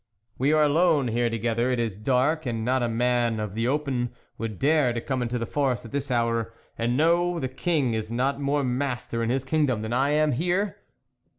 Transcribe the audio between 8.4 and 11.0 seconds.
more master in his kingdom than I am here